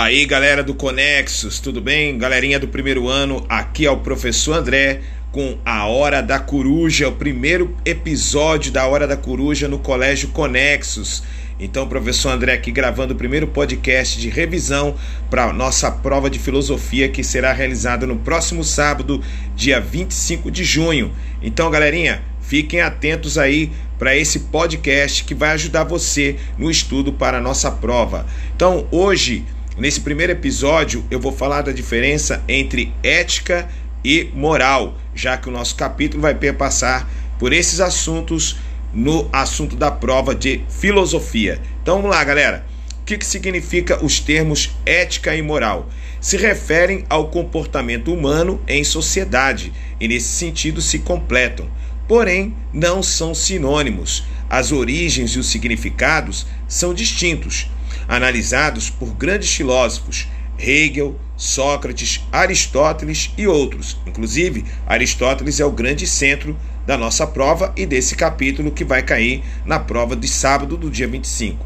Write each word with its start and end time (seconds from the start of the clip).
Aí, 0.00 0.24
galera 0.26 0.62
do 0.62 0.74
Conexos, 0.74 1.58
tudo 1.58 1.80
bem? 1.80 2.16
Galerinha 2.16 2.60
do 2.60 2.68
primeiro 2.68 3.08
ano, 3.08 3.44
aqui 3.48 3.84
é 3.84 3.90
o 3.90 3.96
professor 3.96 4.52
André 4.52 5.00
com 5.32 5.58
a 5.64 5.88
Hora 5.88 6.22
da 6.22 6.38
Coruja, 6.38 7.08
o 7.08 7.16
primeiro 7.16 7.76
episódio 7.84 8.70
da 8.70 8.86
Hora 8.86 9.08
da 9.08 9.16
Coruja 9.16 9.66
no 9.66 9.80
Colégio 9.80 10.28
Conexos. 10.28 11.24
Então, 11.58 11.88
professor 11.88 12.30
André 12.30 12.52
aqui 12.52 12.70
gravando 12.70 13.12
o 13.12 13.16
primeiro 13.16 13.48
podcast 13.48 14.20
de 14.20 14.28
revisão 14.28 14.94
para 15.28 15.46
a 15.46 15.52
nossa 15.52 15.90
prova 15.90 16.30
de 16.30 16.38
filosofia 16.38 17.08
que 17.08 17.24
será 17.24 17.52
realizada 17.52 18.06
no 18.06 18.18
próximo 18.18 18.62
sábado, 18.62 19.20
dia 19.56 19.80
25 19.80 20.48
de 20.48 20.62
junho. 20.62 21.12
Então, 21.42 21.68
galerinha, 21.72 22.22
fiquem 22.40 22.80
atentos 22.80 23.36
aí 23.36 23.72
para 23.98 24.16
esse 24.16 24.38
podcast 24.38 25.24
que 25.24 25.34
vai 25.34 25.50
ajudar 25.50 25.82
você 25.82 26.36
no 26.56 26.70
estudo 26.70 27.12
para 27.12 27.38
a 27.38 27.40
nossa 27.40 27.68
prova. 27.68 28.24
Então, 28.54 28.86
hoje 28.92 29.44
Nesse 29.78 30.00
primeiro 30.00 30.32
episódio, 30.32 31.04
eu 31.08 31.20
vou 31.20 31.30
falar 31.30 31.62
da 31.62 31.70
diferença 31.70 32.42
entre 32.48 32.92
ética 33.00 33.68
e 34.04 34.28
moral, 34.34 34.98
já 35.14 35.36
que 35.36 35.48
o 35.48 35.52
nosso 35.52 35.76
capítulo 35.76 36.20
vai 36.20 36.34
perpassar 36.34 37.08
por 37.38 37.52
esses 37.52 37.78
assuntos 37.78 38.56
no 38.92 39.28
assunto 39.32 39.76
da 39.76 39.88
prova 39.88 40.34
de 40.34 40.62
filosofia. 40.68 41.60
Então 41.80 41.98
vamos 41.98 42.10
lá, 42.10 42.24
galera. 42.24 42.66
O 43.00 43.04
que, 43.04 43.16
que 43.16 43.24
significa 43.24 44.04
os 44.04 44.18
termos 44.18 44.74
ética 44.84 45.36
e 45.36 45.42
moral? 45.42 45.88
Se 46.20 46.36
referem 46.36 47.04
ao 47.08 47.28
comportamento 47.28 48.12
humano 48.12 48.60
em 48.66 48.82
sociedade 48.82 49.72
e, 50.00 50.08
nesse 50.08 50.28
sentido, 50.30 50.82
se 50.82 50.98
completam. 50.98 51.70
Porém, 52.08 52.52
não 52.72 53.00
são 53.00 53.32
sinônimos. 53.32 54.24
As 54.50 54.72
origens 54.72 55.30
e 55.36 55.38
os 55.38 55.46
significados 55.48 56.48
são 56.66 56.92
distintos 56.92 57.70
analisados 58.08 58.88
por 58.88 59.12
grandes 59.14 59.54
filósofos, 59.54 60.26
Hegel, 60.58 61.14
Sócrates, 61.36 62.26
Aristóteles 62.32 63.30
e 63.36 63.46
outros. 63.46 63.96
Inclusive, 64.06 64.64
Aristóteles 64.86 65.60
é 65.60 65.64
o 65.64 65.70
grande 65.70 66.06
centro 66.06 66.56
da 66.86 66.96
nossa 66.96 67.26
prova 67.26 67.72
e 67.76 67.84
desse 67.84 68.16
capítulo 68.16 68.72
que 68.72 68.84
vai 68.84 69.02
cair 69.02 69.44
na 69.66 69.78
prova 69.78 70.16
de 70.16 70.26
sábado 70.26 70.76
do 70.76 70.90
dia 70.90 71.06
25. 71.06 71.64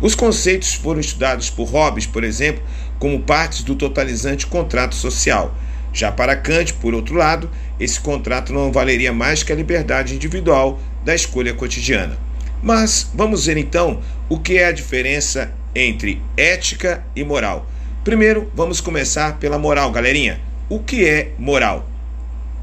Os 0.00 0.14
conceitos 0.14 0.74
foram 0.74 1.00
estudados 1.00 1.50
por 1.50 1.64
Hobbes, 1.64 2.06
por 2.06 2.22
exemplo, 2.24 2.62
como 2.98 3.20
partes 3.20 3.62
do 3.62 3.74
totalizante 3.74 4.46
contrato 4.46 4.94
social. 4.94 5.54
Já 5.92 6.12
para 6.12 6.36
Kant, 6.36 6.74
por 6.74 6.94
outro 6.94 7.16
lado, 7.16 7.50
esse 7.78 8.00
contrato 8.00 8.52
não 8.52 8.70
valeria 8.70 9.12
mais 9.12 9.42
que 9.42 9.52
a 9.52 9.56
liberdade 9.56 10.14
individual 10.14 10.78
da 11.04 11.14
escolha 11.14 11.52
cotidiana. 11.52 12.29
Mas 12.62 13.10
vamos 13.14 13.46
ver 13.46 13.56
então 13.56 14.00
o 14.28 14.38
que 14.38 14.58
é 14.58 14.66
a 14.66 14.72
diferença 14.72 15.52
entre 15.74 16.22
ética 16.36 17.04
e 17.14 17.24
moral. 17.24 17.66
Primeiro, 18.04 18.50
vamos 18.54 18.80
começar 18.80 19.38
pela 19.38 19.58
moral, 19.58 19.90
galerinha. 19.90 20.40
O 20.68 20.78
que 20.80 21.06
é 21.06 21.32
moral? 21.38 21.88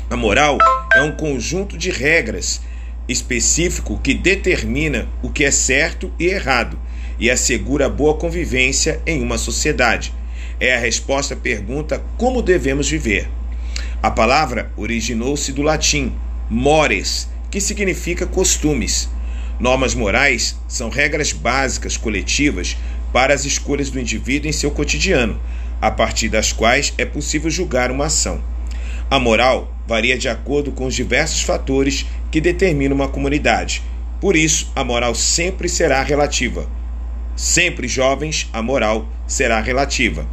A 0.09 0.15
moral 0.15 0.57
é 0.95 1.01
um 1.01 1.11
conjunto 1.11 1.77
de 1.77 1.89
regras 1.89 2.61
específico 3.07 3.99
que 4.03 4.13
determina 4.13 5.07
o 5.21 5.29
que 5.29 5.43
é 5.43 5.51
certo 5.51 6.11
e 6.19 6.25
errado 6.25 6.77
e 7.19 7.29
assegura 7.29 7.89
boa 7.89 8.15
convivência 8.15 9.01
em 9.05 9.21
uma 9.21 9.37
sociedade. 9.37 10.13
É 10.59 10.75
a 10.75 10.79
resposta 10.79 11.33
à 11.33 11.37
pergunta 11.37 12.03
como 12.17 12.41
devemos 12.41 12.89
viver. 12.89 13.29
A 14.01 14.11
palavra 14.11 14.71
originou-se 14.75 15.51
do 15.51 15.61
latim 15.61 16.13
mores, 16.49 17.29
que 17.49 17.59
significa 17.59 18.25
costumes. 18.25 19.09
Normas 19.59 19.95
morais 19.95 20.55
são 20.67 20.89
regras 20.89 21.31
básicas 21.31 21.97
coletivas 21.97 22.77
para 23.11 23.33
as 23.33 23.43
escolhas 23.43 23.89
do 23.89 23.99
indivíduo 23.99 24.49
em 24.49 24.53
seu 24.53 24.69
cotidiano, 24.69 25.39
a 25.81 25.89
partir 25.89 26.29
das 26.29 26.53
quais 26.53 26.93
é 26.97 27.05
possível 27.05 27.49
julgar 27.49 27.89
uma 27.89 28.05
ação. 28.05 28.41
A 29.09 29.19
moral 29.19 29.73
varia 29.87 30.17
de 30.17 30.29
acordo 30.29 30.71
com 30.71 30.85
os 30.85 30.93
diversos 30.93 31.41
fatores 31.41 32.05
que 32.29 32.41
determinam 32.41 32.95
uma 32.95 33.07
comunidade. 33.07 33.81
Por 34.19 34.35
isso, 34.35 34.71
a 34.75 34.83
moral 34.83 35.15
sempre 35.15 35.69
será 35.69 36.03
relativa. 36.03 36.69
Sempre 37.35 37.87
jovens, 37.87 38.49
a 38.51 38.61
moral 38.61 39.07
será 39.25 39.59
relativa. 39.59 40.27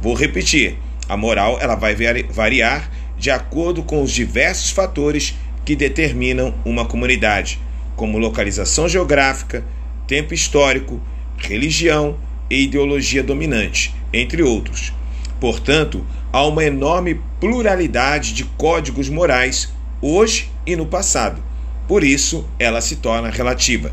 Vou 0.00 0.14
repetir: 0.14 0.78
a 1.08 1.16
moral 1.16 1.58
ela 1.60 1.74
vai 1.74 1.94
variar 2.30 2.90
de 3.18 3.30
acordo 3.30 3.82
com 3.82 4.02
os 4.02 4.12
diversos 4.12 4.70
fatores 4.70 5.34
que 5.64 5.76
determinam 5.76 6.54
uma 6.64 6.86
comunidade, 6.86 7.58
como 8.00 8.16
localização 8.16 8.88
geográfica, 8.88 9.62
tempo 10.06 10.32
histórico, 10.32 10.98
religião 11.36 12.16
e 12.48 12.62
ideologia 12.62 13.22
dominante, 13.22 13.94
entre 14.10 14.42
outros. 14.42 14.90
Portanto, 15.38 16.02
há 16.32 16.46
uma 16.46 16.64
enorme 16.64 17.20
pluralidade 17.38 18.32
de 18.32 18.44
códigos 18.56 19.10
morais 19.10 19.70
hoje 20.00 20.50
e 20.66 20.74
no 20.76 20.86
passado. 20.86 21.42
Por 21.86 22.02
isso, 22.02 22.48
ela 22.58 22.80
se 22.80 22.96
torna 22.96 23.28
relativa. 23.28 23.92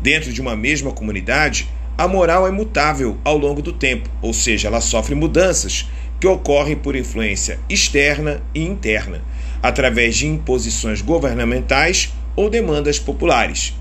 Dentro 0.00 0.32
de 0.32 0.40
uma 0.40 0.56
mesma 0.56 0.90
comunidade, 0.90 1.68
a 1.98 2.08
moral 2.08 2.48
é 2.48 2.50
mutável 2.50 3.18
ao 3.22 3.36
longo 3.36 3.60
do 3.60 3.74
tempo, 3.74 4.08
ou 4.22 4.32
seja, 4.32 4.68
ela 4.68 4.80
sofre 4.80 5.14
mudanças 5.14 5.86
que 6.18 6.26
ocorrem 6.26 6.76
por 6.76 6.96
influência 6.96 7.60
externa 7.68 8.42
e 8.54 8.64
interna, 8.64 9.20
através 9.62 10.16
de 10.16 10.26
imposições 10.26 11.02
governamentais 11.02 12.10
ou 12.36 12.50
demandas 12.50 12.98
populares. 12.98 13.74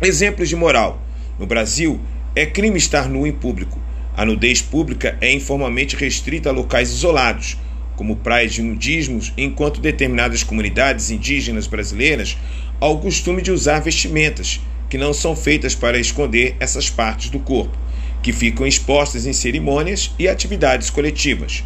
Exemplos 0.00 0.48
de 0.48 0.56
moral: 0.56 1.00
no 1.38 1.46
Brasil, 1.46 2.00
é 2.34 2.46
crime 2.46 2.78
estar 2.78 3.08
nu 3.08 3.26
em 3.26 3.32
público. 3.32 3.80
A 4.16 4.24
nudez 4.24 4.60
pública 4.60 5.16
é 5.20 5.32
informalmente 5.32 5.96
restrita 5.96 6.50
a 6.50 6.52
locais 6.52 6.90
isolados, 6.90 7.56
como 7.96 8.16
praias 8.16 8.52
de 8.52 8.62
nudismos, 8.62 9.32
enquanto 9.36 9.80
determinadas 9.80 10.42
comunidades 10.42 11.10
indígenas 11.10 11.66
brasileiras 11.66 12.36
há 12.80 12.86
o 12.86 12.98
costume 12.98 13.40
de 13.40 13.52
usar 13.52 13.80
vestimentas 13.80 14.60
que 14.90 14.98
não 14.98 15.14
são 15.14 15.34
feitas 15.34 15.74
para 15.74 15.98
esconder 15.98 16.56
essas 16.60 16.90
partes 16.90 17.30
do 17.30 17.38
corpo, 17.38 17.76
que 18.22 18.32
ficam 18.32 18.66
expostas 18.66 19.24
em 19.24 19.32
cerimônias 19.32 20.10
e 20.18 20.28
atividades 20.28 20.90
coletivas. 20.90 21.64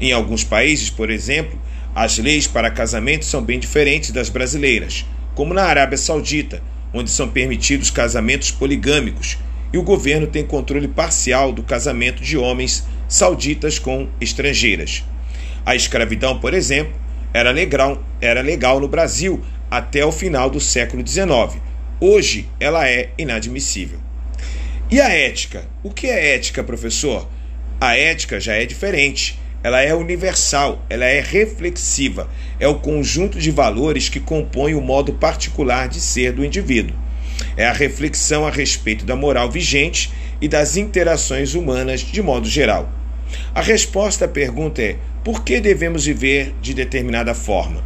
Em 0.00 0.12
alguns 0.12 0.44
países, 0.44 0.90
por 0.90 1.08
exemplo, 1.08 1.58
as 1.94 2.18
leis 2.18 2.46
para 2.46 2.70
casamento 2.70 3.24
são 3.24 3.42
bem 3.42 3.58
diferentes 3.58 4.10
das 4.10 4.28
brasileiras, 4.28 5.06
como 5.34 5.54
na 5.54 5.64
Arábia 5.64 5.98
Saudita, 5.98 6.62
onde 6.92 7.10
são 7.10 7.28
permitidos 7.28 7.90
casamentos 7.90 8.50
poligâmicos 8.50 9.38
e 9.72 9.78
o 9.78 9.82
governo 9.82 10.26
tem 10.26 10.44
controle 10.44 10.88
parcial 10.88 11.52
do 11.52 11.62
casamento 11.62 12.22
de 12.22 12.36
homens 12.36 12.84
sauditas 13.08 13.78
com 13.78 14.08
estrangeiras. 14.20 15.04
A 15.64 15.76
escravidão, 15.76 16.40
por 16.40 16.54
exemplo, 16.54 16.94
era 17.32 17.50
legal, 17.50 18.02
era 18.20 18.40
legal 18.40 18.80
no 18.80 18.88
Brasil 18.88 19.40
até 19.70 20.04
o 20.04 20.10
final 20.10 20.50
do 20.50 20.60
século 20.60 21.06
XIX. 21.06 21.60
Hoje 22.00 22.48
ela 22.58 22.88
é 22.88 23.10
inadmissível. 23.16 23.98
E 24.90 25.00
a 25.00 25.08
ética? 25.08 25.68
O 25.84 25.90
que 25.90 26.08
é 26.08 26.34
ética, 26.34 26.64
professor? 26.64 27.28
A 27.80 27.96
ética 27.96 28.40
já 28.40 28.54
é 28.54 28.66
diferente. 28.66 29.39
Ela 29.62 29.82
é 29.82 29.94
universal, 29.94 30.84
ela 30.88 31.04
é 31.04 31.20
reflexiva, 31.20 32.28
é 32.58 32.66
o 32.66 32.76
conjunto 32.76 33.38
de 33.38 33.50
valores 33.50 34.08
que 34.08 34.18
compõe 34.18 34.74
o 34.74 34.80
modo 34.80 35.12
particular 35.12 35.88
de 35.88 36.00
ser 36.00 36.32
do 36.32 36.44
indivíduo. 36.44 36.96
É 37.56 37.66
a 37.66 37.72
reflexão 37.72 38.46
a 38.46 38.50
respeito 38.50 39.04
da 39.04 39.14
moral 39.14 39.50
vigente 39.50 40.10
e 40.40 40.48
das 40.48 40.76
interações 40.76 41.54
humanas 41.54 42.00
de 42.00 42.22
modo 42.22 42.48
geral. 42.48 42.90
A 43.54 43.60
resposta 43.60 44.24
à 44.24 44.28
pergunta 44.28 44.82
é: 44.82 44.96
por 45.22 45.44
que 45.44 45.60
devemos 45.60 46.06
viver 46.06 46.54
de 46.62 46.72
determinada 46.72 47.34
forma? 47.34 47.84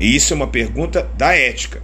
E 0.00 0.16
isso 0.16 0.32
é 0.32 0.36
uma 0.36 0.48
pergunta 0.48 1.08
da 1.16 1.36
ética. 1.36 1.82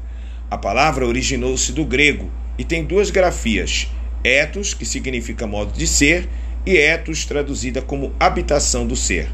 A 0.50 0.58
palavra 0.58 1.06
originou-se 1.06 1.72
do 1.72 1.84
grego 1.84 2.30
e 2.58 2.64
tem 2.64 2.84
duas 2.84 3.10
grafias: 3.10 3.88
ethos, 4.24 4.74
que 4.74 4.84
significa 4.84 5.46
modo 5.46 5.72
de 5.72 5.86
ser, 5.86 6.28
e 6.66 6.76
ethos, 6.76 7.24
traduzida 7.24 7.80
como 7.80 8.12
habitação 8.18 8.86
do 8.86 8.96
ser. 8.96 9.30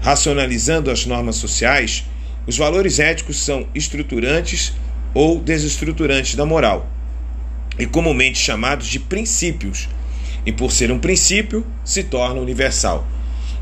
Racionalizando 0.00 0.90
as 0.90 1.06
normas 1.06 1.36
sociais, 1.36 2.04
os 2.46 2.56
valores 2.56 2.98
éticos 2.98 3.36
são 3.38 3.66
estruturantes 3.74 4.72
ou 5.14 5.38
desestruturantes 5.38 6.34
da 6.34 6.44
moral, 6.44 6.88
e 7.78 7.86
comumente 7.86 8.38
chamados 8.38 8.86
de 8.86 8.98
princípios, 8.98 9.88
e 10.44 10.52
por 10.52 10.72
ser 10.72 10.90
um 10.90 10.98
princípio, 10.98 11.66
se 11.84 12.02
torna 12.02 12.40
universal. 12.40 13.06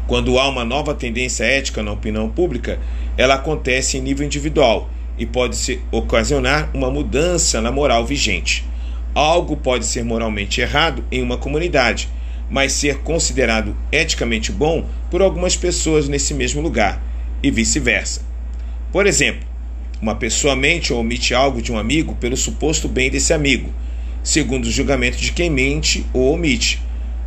Quando 0.07 0.39
há 0.39 0.49
uma 0.49 0.65
nova 0.65 0.95
tendência 0.95 1.45
ética 1.45 1.83
na 1.83 1.93
opinião 1.93 2.29
pública, 2.29 2.81
ela 3.17 3.35
acontece 3.35 3.99
em 3.99 4.01
nível 4.01 4.27
individual 4.27 4.91
e 5.17 5.25
pode 5.25 5.57
se 5.57 5.81
ocasionar 5.91 6.71
uma 6.75 6.91
mudança 6.91 7.61
na 7.61 7.71
moral 7.71 8.05
vigente. 8.05 8.65
Algo 9.15 9.57
pode 9.57 9.85
ser 9.85 10.03
moralmente 10.03 10.61
errado 10.61 11.05
em 11.13 11.23
uma 11.23 11.37
comunidade, 11.37 12.09
mas 12.53 12.75
ser 12.75 12.99
considerado 12.99 13.75
eticamente 13.91 14.53
bom 14.53 14.87
por 15.11 15.23
algumas 15.23 15.57
pessoas 15.57 16.07
nesse 16.07 16.35
mesmo 16.35 16.61
lugar, 16.61 17.03
e 17.43 17.51
vice-versa. 17.51 18.21
Por 18.93 19.07
exemplo, 19.07 19.49
uma 20.01 20.15
pessoa 20.15 20.55
mente 20.55 20.93
ou 20.93 21.01
omite 21.01 21.35
algo 21.35 21.63
de 21.63 21.73
um 21.73 21.79
amigo 21.79 22.15
pelo 22.17 22.37
suposto 22.37 22.87
bem 22.89 23.11
desse 23.11 23.33
amigo, 23.33 23.73
segundo 24.23 24.67
o 24.67 24.71
julgamento 24.71 25.17
de 25.17 25.33
quem 25.33 25.49
mente 25.49 26.05
ou 26.13 26.35
omite. 26.35 26.81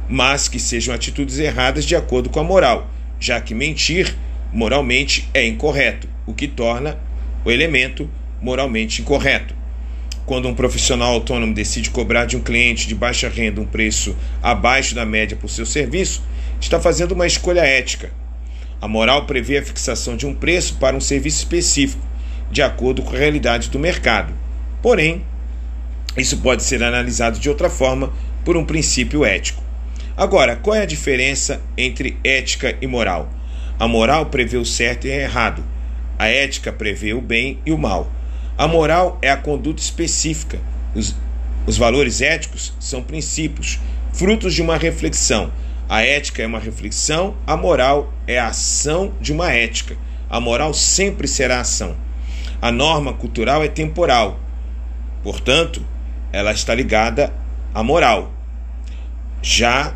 mas 0.07 0.48
que 0.48 0.60
sejam 0.60 0.94
atitudes 0.94 1.39
erradas 1.39 1.83
de 1.83 1.95
acordo 1.95 2.30
com 2.30 2.39
a 2.39 2.44
moral, 2.44 2.88
já 3.19 3.42
que 3.42 3.56
mentir 3.56 4.16
moralmente 4.54 5.27
é 5.33 5.44
incorreto, 5.44 6.07
o 6.27 6.33
que 6.36 6.48
torna 6.48 7.00
o 7.44 7.50
elemento 7.50 8.07
moralmente 8.39 9.01
incorreto. 9.01 9.56
Quando 10.25 10.48
um 10.48 10.56
profissional 10.56 11.13
autônomo 11.13 11.54
decide 11.54 11.92
cobrar 11.92 12.25
de 12.25 12.36
um 12.36 12.42
cliente 12.42 12.88
de 12.88 12.95
baixa 12.95 13.30
renda 13.30 13.62
um 13.62 13.66
preço 13.66 14.16
abaixo 14.42 14.95
da 14.95 15.06
média 15.06 15.38
por 15.38 15.50
seu 15.50 15.68
serviço, 15.68 16.24
está 16.60 16.80
fazendo 16.80 17.12
uma 17.12 17.27
escolha 17.27 17.62
ética. 17.62 18.12
A 18.81 18.88
moral 18.88 19.27
prevê 19.27 19.60
a 19.60 19.63
fixação 19.63 20.18
de 20.18 20.25
um 20.25 20.33
preço 20.33 20.77
para 20.77 20.98
um 20.98 21.00
serviço 21.00 21.38
específico, 21.38 22.04
de 22.51 22.63
acordo 22.63 23.04
com 23.04 23.16
a 23.16 23.19
realidade 23.19 23.69
do 23.69 23.77
mercado. 23.77 24.33
Porém, 24.81 25.22
isso 26.18 26.38
pode 26.38 26.63
ser 26.63 26.81
analisado 26.81 27.39
de 27.39 27.48
outra 27.48 27.69
forma 27.69 28.12
por 28.44 28.57
um 28.57 28.66
princípio 28.66 29.24
ético. 29.24 29.63
Agora, 30.18 30.56
qual 30.56 30.75
é 30.75 30.81
a 30.81 30.88
diferença 30.88 31.62
entre 31.77 32.18
ética 32.24 32.75
e 32.81 32.88
moral? 32.88 33.30
A 33.77 33.88
moral 33.88 34.27
prevê 34.27 34.57
o 34.57 34.66
certo 34.66 35.06
e 35.06 35.10
o 35.10 35.13
errado. 35.13 35.63
A 36.18 36.27
ética 36.27 36.72
prevê 36.72 37.13
o 37.13 37.22
bem 37.22 37.60
e 37.66 37.72
o 37.72 37.77
mal. 37.77 38.10
A 38.57 38.68
moral 38.68 39.18
é 39.22 39.30
a 39.30 39.38
conduta 39.38 39.81
específica. 39.81 40.60
Os, 40.94 41.16
os 41.68 41.78
valores 41.78 42.22
éticos 42.22 42.74
são 42.80 43.04
princípios, 43.04 43.80
frutos 44.13 44.54
de 44.54 44.62
uma 44.62 44.78
reflexão. 44.78 45.52
A 45.90 46.02
ética 46.02 46.42
é 46.42 46.48
uma 46.48 46.60
reflexão, 46.60 47.36
a 47.46 47.57
moral 47.57 48.13
é 48.25 48.40
a 48.40 48.48
ação 48.48 49.13
de 49.19 49.34
uma 49.34 49.52
ética. 49.52 49.98
A 50.30 50.40
moral 50.40 50.74
sempre 50.74 51.28
será 51.28 51.60
ação. 51.60 51.96
A 52.62 52.72
norma 52.72 53.13
cultural 53.13 53.63
é 53.63 53.68
temporal, 53.68 54.40
portanto, 55.22 55.86
ela 56.31 56.51
está 56.51 56.74
ligada 56.74 57.34
à 57.74 57.84
moral. 57.84 58.31
Já 59.42 59.94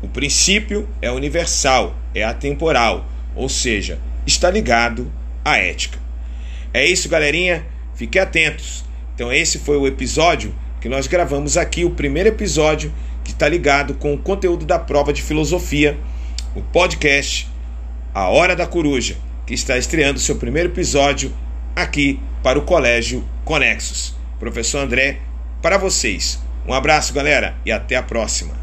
o 0.00 0.08
princípio 0.08 0.88
é 1.02 1.10
universal, 1.10 1.94
é 2.14 2.22
atemporal, 2.22 3.04
ou 3.34 3.48
seja, 3.48 3.98
está 4.24 4.50
ligado 4.50 5.12
à 5.44 5.58
ética. 5.58 5.98
É 6.72 6.86
isso, 6.86 7.08
galerinha. 7.08 7.66
Fiquem 7.98 8.22
atentos. 8.22 8.84
Então, 9.12 9.32
esse 9.32 9.58
foi 9.58 9.76
o 9.76 9.84
episódio 9.84 10.54
que 10.80 10.88
nós 10.88 11.08
gravamos 11.08 11.56
aqui, 11.56 11.84
o 11.84 11.90
primeiro 11.90 12.28
episódio 12.28 12.94
que 13.24 13.32
está 13.32 13.48
ligado 13.48 13.94
com 13.94 14.14
o 14.14 14.18
conteúdo 14.18 14.64
da 14.64 14.78
prova 14.78 15.12
de 15.12 15.20
filosofia, 15.20 15.98
o 16.54 16.62
podcast 16.62 17.48
A 18.14 18.28
Hora 18.28 18.54
da 18.54 18.68
Coruja, 18.68 19.16
que 19.44 19.52
está 19.52 19.76
estreando 19.76 20.20
seu 20.20 20.36
primeiro 20.36 20.68
episódio 20.68 21.34
aqui 21.74 22.20
para 22.40 22.56
o 22.56 22.62
Colégio 22.62 23.28
Conexos. 23.44 24.14
Professor 24.38 24.78
André, 24.78 25.18
para 25.60 25.76
vocês. 25.76 26.38
Um 26.68 26.72
abraço, 26.72 27.12
galera, 27.12 27.56
e 27.66 27.72
até 27.72 27.96
a 27.96 28.02
próxima. 28.02 28.57